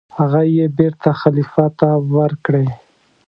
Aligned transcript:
هغه 0.17 0.41
یې 0.55 0.65
بېرته 0.77 1.09
خلیفه 1.21 1.65
ته 1.79 1.89
ورکړې. 2.15 2.65